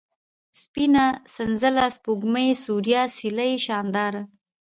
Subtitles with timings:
[0.61, 1.05] سپينه،
[1.35, 4.21] سنځله، سپوږمۍ، سوریا، سېلۍ، شانداره